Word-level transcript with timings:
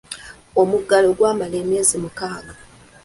Omuggalo 0.61 1.07
gwamala 1.17 1.55
emyezi 1.63 1.95
mukaaga. 2.03 2.53